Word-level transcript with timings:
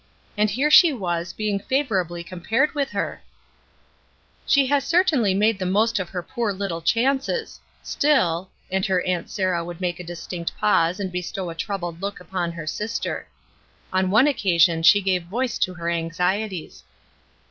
And 0.35 0.49
here 0.49 0.71
she 0.71 0.91
was, 0.91 1.31
being 1.31 1.59
favorably 1.59 2.23
compared 2.23 2.73
with 2.73 2.89
her! 2.89 3.21
''She 4.47 4.67
has 4.67 4.83
certainly 4.83 5.35
made 5.35 5.59
the 5.59 5.65
most 5.67 5.99
of 5.99 6.09
her 6.09 6.23
poor 6.23 6.51
little 6.51 6.81
chances; 6.81 7.59
still 7.83 8.49
—"and 8.71 8.83
her 8.87 9.03
Aunt 9.03 9.29
Sarah 9.29 9.63
would 9.63 9.79
make 9.79 9.99
a 9.99 10.03
distinct 10.03 10.57
pause 10.57 10.99
and 10.99 11.11
bestow 11.11 11.51
a 11.51 11.53
troubled 11.53 12.01
look 12.01 12.19
upon 12.19 12.53
her 12.53 12.65
sister. 12.65 13.27
On 13.93 14.09
one 14.09 14.25
occasion 14.25 14.81
she 14.81 15.01
gave 15.01 15.25
voice 15.25 15.59
to 15.59 15.75
her 15.75 15.87
anxieties. 15.91 16.81